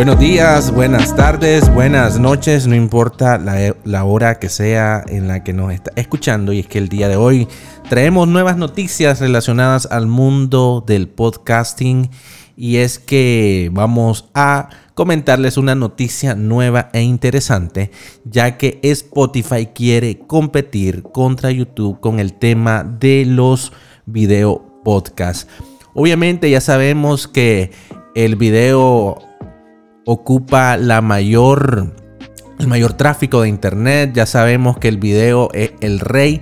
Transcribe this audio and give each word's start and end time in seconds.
Buenos 0.00 0.18
días, 0.18 0.72
buenas 0.72 1.14
tardes, 1.14 1.70
buenas 1.74 2.18
noches, 2.18 2.66
no 2.66 2.74
importa 2.74 3.36
la, 3.36 4.04
hora 4.04 4.38
que 4.38 4.48
sea 4.48 5.04
en 5.06 5.28
la 5.28 5.44
que 5.44 5.52
nos 5.52 5.74
está 5.74 5.92
escuchando. 5.94 6.54
Y 6.54 6.60
es 6.60 6.66
que 6.66 6.78
el 6.78 6.88
día 6.88 7.06
de 7.06 7.16
hoy 7.16 7.46
traemos 7.90 8.26
nuevas 8.26 8.56
noticias 8.56 9.20
relacionadas 9.20 9.84
al 9.84 10.06
mundo 10.06 10.82
del 10.86 11.06
podcasting. 11.06 12.08
Y 12.56 12.76
es 12.76 12.98
que 12.98 13.68
vamos 13.74 14.30
a 14.32 14.70
comentarles 14.94 15.58
una 15.58 15.74
noticia 15.74 16.34
nueva 16.34 16.88
e 16.94 17.02
interesante, 17.02 17.90
ya 18.24 18.56
que 18.56 18.80
Spotify 18.82 19.66
quiere 19.66 20.18
competir 20.20 21.02
contra 21.02 21.50
YouTube 21.50 22.00
con 22.00 22.20
el 22.20 22.32
tema 22.32 22.84
de 22.84 23.26
los 23.26 23.70
video 24.06 24.80
podcasts. 24.82 25.46
Obviamente 25.92 26.48
ya 26.48 26.62
sabemos 26.62 27.28
que 27.28 27.72
el 28.14 28.36
video 28.36 29.26
ocupa 30.06 30.76
la 30.76 31.00
mayor, 31.00 31.92
el 32.58 32.66
mayor 32.66 32.94
tráfico 32.94 33.42
de 33.42 33.48
internet. 33.48 34.12
Ya 34.14 34.26
sabemos 34.26 34.78
que 34.78 34.88
el 34.88 34.98
video 34.98 35.48
es 35.52 35.72
el 35.80 36.00
rey. 36.00 36.40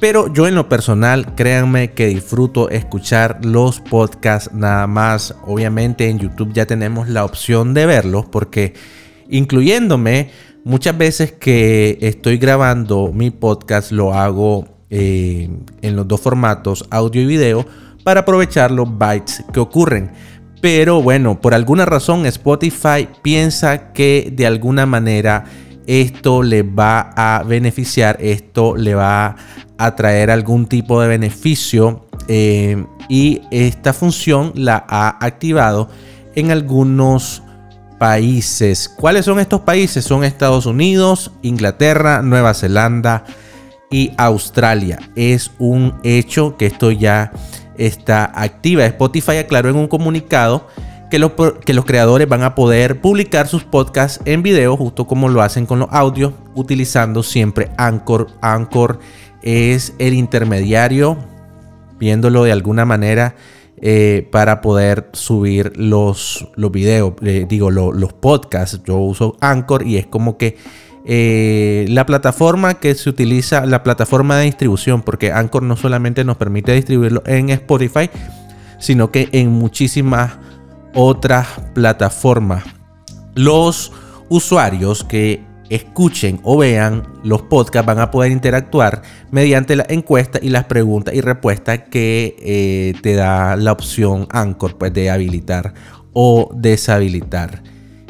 Pero 0.00 0.32
yo 0.32 0.46
en 0.46 0.54
lo 0.54 0.68
personal, 0.68 1.34
créanme 1.34 1.90
que 1.90 2.06
disfruto 2.06 2.70
escuchar 2.70 3.44
los 3.44 3.80
podcasts 3.80 4.52
nada 4.54 4.86
más. 4.86 5.34
Obviamente 5.44 6.08
en 6.08 6.20
YouTube 6.20 6.52
ya 6.52 6.66
tenemos 6.66 7.08
la 7.08 7.24
opción 7.24 7.74
de 7.74 7.86
verlos 7.86 8.26
porque 8.26 8.74
incluyéndome, 9.28 10.30
muchas 10.64 10.96
veces 10.96 11.32
que 11.32 11.98
estoy 12.00 12.38
grabando 12.38 13.12
mi 13.12 13.30
podcast 13.30 13.90
lo 13.90 14.14
hago 14.14 14.68
eh, 14.90 15.50
en 15.82 15.96
los 15.96 16.06
dos 16.06 16.20
formatos, 16.20 16.86
audio 16.90 17.20
y 17.20 17.26
video, 17.26 17.66
para 18.04 18.20
aprovechar 18.20 18.70
los 18.70 18.96
bytes 18.96 19.44
que 19.52 19.60
ocurren. 19.60 20.12
Pero 20.60 21.02
bueno, 21.02 21.40
por 21.40 21.54
alguna 21.54 21.84
razón 21.84 22.26
Spotify 22.26 23.08
piensa 23.22 23.92
que 23.92 24.32
de 24.34 24.46
alguna 24.46 24.86
manera 24.86 25.44
esto 25.86 26.42
le 26.42 26.62
va 26.62 27.12
a 27.16 27.42
beneficiar, 27.44 28.18
esto 28.20 28.76
le 28.76 28.94
va 28.94 29.36
a 29.78 29.96
traer 29.96 30.30
algún 30.30 30.66
tipo 30.66 31.00
de 31.00 31.08
beneficio 31.08 32.06
eh, 32.26 32.84
y 33.08 33.40
esta 33.50 33.92
función 33.92 34.52
la 34.54 34.84
ha 34.88 35.24
activado 35.24 35.88
en 36.34 36.50
algunos 36.50 37.42
países. 37.98 38.88
¿Cuáles 38.88 39.24
son 39.24 39.38
estos 39.38 39.62
países? 39.62 40.04
Son 40.04 40.24
Estados 40.24 40.66
Unidos, 40.66 41.32
Inglaterra, 41.42 42.22
Nueva 42.22 42.54
Zelanda 42.54 43.24
y 43.90 44.12
Australia. 44.16 44.98
Es 45.16 45.50
un 45.58 45.94
hecho 46.02 46.56
que 46.56 46.66
esto 46.66 46.90
ya 46.90 47.32
está 47.78 48.30
activa. 48.34 48.84
Spotify 48.86 49.38
aclaró 49.38 49.70
en 49.70 49.76
un 49.76 49.88
comunicado 49.88 50.66
que 51.10 51.18
los, 51.18 51.32
creadores 51.84 52.28
van 52.28 52.42
a 52.42 52.54
poder 52.54 53.00
publicar 53.00 53.48
sus 53.48 53.64
podcasts 53.64 54.20
en 54.26 54.42
video, 54.42 54.76
justo 54.76 55.06
como 55.06 55.28
lo 55.28 55.40
hacen 55.40 55.64
con 55.64 55.78
los 55.78 55.88
audios, 55.90 56.34
utilizando 56.54 57.22
siempre 57.22 57.70
Anchor. 57.78 58.28
Anchor 58.42 58.98
es 59.42 59.94
el 59.98 60.14
intermediario, 60.14 61.16
viéndolo 61.98 62.44
de 62.44 62.52
alguna 62.52 62.84
manera, 62.84 63.36
eh, 63.80 64.28
para 64.32 64.60
poder 64.60 65.08
subir 65.12 65.72
los, 65.76 66.48
los 66.56 66.70
videos, 66.70 67.14
eh, 67.22 67.46
digo, 67.48 67.70
los 67.70 68.12
podcasts. 68.12 68.82
Yo 68.84 68.96
uso 68.98 69.36
Anchor 69.40 69.86
y 69.86 69.96
es 69.96 70.06
como 70.06 70.36
que 70.36 70.56
eh, 71.10 71.86
la 71.88 72.04
plataforma 72.04 72.74
que 72.74 72.94
se 72.94 73.08
utiliza, 73.08 73.64
la 73.64 73.82
plataforma 73.82 74.36
de 74.36 74.44
distribución, 74.44 75.00
porque 75.00 75.32
Anchor 75.32 75.62
no 75.62 75.74
solamente 75.74 76.22
nos 76.22 76.36
permite 76.36 76.74
distribuirlo 76.74 77.22
en 77.24 77.48
Spotify, 77.48 78.10
sino 78.78 79.10
que 79.10 79.30
en 79.32 79.50
muchísimas 79.50 80.32
otras 80.94 81.46
plataformas. 81.72 82.62
Los 83.34 83.90
usuarios 84.28 85.02
que 85.02 85.42
escuchen 85.70 86.40
o 86.42 86.58
vean 86.58 87.04
los 87.24 87.40
podcasts 87.40 87.86
van 87.86 88.00
a 88.00 88.10
poder 88.10 88.30
interactuar 88.30 89.00
mediante 89.30 89.76
la 89.76 89.86
encuesta 89.88 90.38
y 90.42 90.50
las 90.50 90.64
preguntas 90.64 91.14
y 91.14 91.22
respuestas 91.22 91.84
que 91.90 92.36
eh, 92.38 92.92
te 93.00 93.14
da 93.14 93.56
la 93.56 93.72
opción 93.72 94.26
Anchor 94.30 94.76
pues, 94.76 94.92
de 94.92 95.08
habilitar 95.08 95.72
o 96.12 96.50
deshabilitar. 96.54 97.62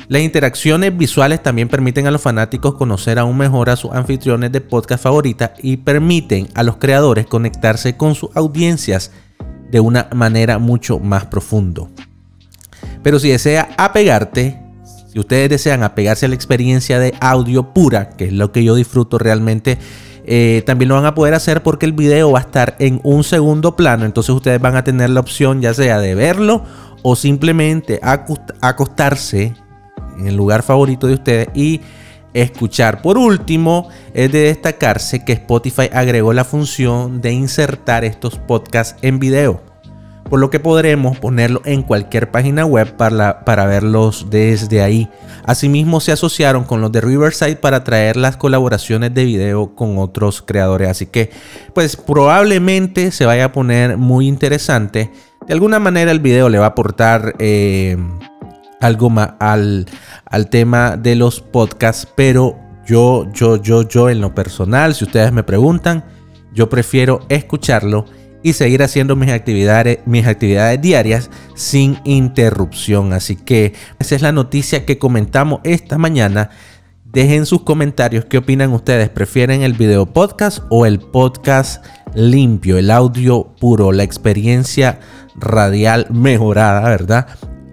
Las 0.08 0.22
interacciones 0.22 0.96
visuales 0.96 1.42
también 1.42 1.68
permiten 1.68 2.06
a 2.06 2.10
los 2.10 2.22
fanáticos 2.22 2.76
conocer 2.76 3.18
aún 3.18 3.36
mejor 3.36 3.68
a 3.68 3.76
sus 3.76 3.92
anfitriones 3.92 4.50
de 4.50 4.62
podcast 4.62 5.02
favoritas 5.02 5.50
y 5.62 5.76
permiten 5.76 6.48
a 6.54 6.62
los 6.62 6.78
creadores 6.78 7.26
conectarse 7.26 7.98
con 7.98 8.14
sus 8.14 8.34
audiencias 8.34 9.12
de 9.70 9.80
una 9.80 10.08
manera 10.14 10.58
mucho 10.58 10.98
más 10.98 11.26
profundo. 11.26 11.90
Pero 13.02 13.18
si 13.18 13.28
desea 13.28 13.68
apegarte, 13.76 14.58
si 15.12 15.18
ustedes 15.18 15.50
desean 15.50 15.82
apegarse 15.82 16.24
a 16.24 16.30
la 16.30 16.34
experiencia 16.34 16.98
de 16.98 17.12
audio 17.20 17.74
pura, 17.74 18.08
que 18.08 18.26
es 18.26 18.32
lo 18.32 18.50
que 18.50 18.64
yo 18.64 18.74
disfruto 18.74 19.18
realmente, 19.18 19.76
eh, 20.24 20.62
también 20.64 20.88
lo 20.88 20.94
van 20.94 21.04
a 21.04 21.14
poder 21.14 21.34
hacer 21.34 21.62
porque 21.62 21.84
el 21.84 21.92
video 21.92 22.32
va 22.32 22.38
a 22.38 22.42
estar 22.42 22.76
en 22.78 22.98
un 23.04 23.24
segundo 23.24 23.76
plano. 23.76 24.06
Entonces 24.06 24.34
ustedes 24.34 24.58
van 24.58 24.76
a 24.76 24.84
tener 24.84 25.10
la 25.10 25.20
opción 25.20 25.60
ya 25.60 25.74
sea 25.74 25.98
de 26.00 26.14
verlo 26.14 26.64
o 27.02 27.14
simplemente 27.14 28.00
acostarse 28.02 29.54
en 30.18 30.26
el 30.26 30.36
lugar 30.36 30.62
favorito 30.62 31.06
de 31.06 31.14
ustedes 31.14 31.48
y 31.54 31.80
escuchar. 32.34 33.02
Por 33.02 33.18
último, 33.18 33.88
es 34.14 34.30
de 34.32 34.40
destacarse 34.42 35.24
que 35.24 35.32
Spotify 35.32 35.88
agregó 35.92 36.32
la 36.32 36.44
función 36.44 37.20
de 37.20 37.32
insertar 37.32 38.04
estos 38.04 38.36
podcasts 38.36 38.96
en 39.02 39.18
video, 39.18 39.62
por 40.28 40.38
lo 40.38 40.50
que 40.50 40.60
podremos 40.60 41.18
ponerlo 41.18 41.62
en 41.64 41.82
cualquier 41.82 42.30
página 42.30 42.66
web 42.66 42.96
para, 42.96 43.44
para 43.44 43.66
verlos 43.66 44.26
desde 44.30 44.82
ahí. 44.82 45.08
Asimismo, 45.46 46.00
se 46.00 46.12
asociaron 46.12 46.64
con 46.64 46.82
los 46.82 46.92
de 46.92 47.00
Riverside 47.00 47.56
para 47.56 47.82
traer 47.82 48.16
las 48.16 48.36
colaboraciones 48.36 49.14
de 49.14 49.24
video 49.24 49.74
con 49.74 49.96
otros 49.96 50.42
creadores. 50.42 50.90
Así 50.90 51.06
que, 51.06 51.30
pues 51.72 51.96
probablemente 51.96 53.10
se 53.10 53.24
vaya 53.24 53.46
a 53.46 53.52
poner 53.52 53.96
muy 53.96 54.28
interesante. 54.28 55.10
De 55.46 55.54
alguna 55.54 55.78
manera 55.78 56.10
el 56.10 56.20
video 56.20 56.50
le 56.50 56.58
va 56.58 56.66
a 56.66 56.68
aportar... 56.68 57.34
Eh, 57.38 57.96
algo 58.80 59.10
más 59.10 59.32
al, 59.40 59.86
al 60.26 60.50
tema 60.50 60.96
de 60.96 61.14
los 61.14 61.40
podcasts, 61.40 62.06
pero 62.16 62.58
yo, 62.86 63.30
yo, 63.32 63.56
yo, 63.60 63.86
yo 63.86 64.08
en 64.08 64.20
lo 64.20 64.34
personal, 64.34 64.94
si 64.94 65.04
ustedes 65.04 65.32
me 65.32 65.42
preguntan, 65.42 66.04
yo 66.52 66.68
prefiero 66.68 67.20
escucharlo 67.28 68.06
y 68.42 68.52
seguir 68.52 68.82
haciendo 68.82 69.16
mis 69.16 69.30
actividades, 69.30 69.98
mis 70.06 70.26
actividades 70.26 70.80
diarias 70.80 71.30
sin 71.54 71.98
interrupción. 72.04 73.12
Así 73.12 73.36
que 73.36 73.74
esa 73.98 74.14
es 74.14 74.22
la 74.22 74.32
noticia 74.32 74.86
que 74.86 74.98
comentamos 74.98 75.60
esta 75.64 75.98
mañana. 75.98 76.50
Dejen 77.04 77.46
sus 77.46 77.62
comentarios 77.62 78.26
qué 78.26 78.38
opinan 78.38 78.72
ustedes. 78.72 79.08
¿Prefieren 79.08 79.62
el 79.62 79.72
video 79.72 80.06
podcast 80.06 80.60
o 80.70 80.86
el 80.86 81.00
podcast 81.00 81.84
limpio, 82.14 82.78
el 82.78 82.90
audio 82.90 83.54
puro, 83.60 83.92
la 83.92 84.02
experiencia 84.02 85.00
radial 85.36 86.06
mejorada, 86.10 86.88
verdad? 86.88 87.26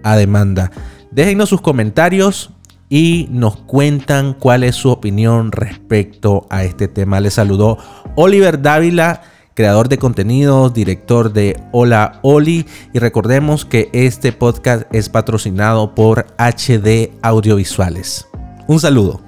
A 0.03 0.15
demanda. 0.15 0.71
Déjenos 1.15 1.47
sus 1.47 1.61
comentarios 1.61 2.49
y 2.89 3.29
nos 3.31 3.55
cuentan 3.55 4.33
cuál 4.33 4.65
es 4.65 4.75
su 4.75 4.89
opinión 4.89 5.53
respecto 5.53 6.45
a 6.49 6.65
este 6.65 6.89
tema. 6.89 7.21
Les 7.21 7.35
saludó 7.35 7.77
Oliver 8.17 8.61
Dávila, 8.61 9.21
creador 9.53 9.87
de 9.87 9.97
contenidos, 9.97 10.73
director 10.73 11.31
de 11.31 11.57
Hola 11.71 12.19
Oli. 12.21 12.65
Y 12.91 12.99
recordemos 12.99 13.63
que 13.63 13.89
este 13.93 14.33
podcast 14.33 14.93
es 14.93 15.07
patrocinado 15.07 15.95
por 15.95 16.27
HD 16.37 17.11
Audiovisuales. 17.21 18.27
Un 18.67 18.81
saludo. 18.81 19.24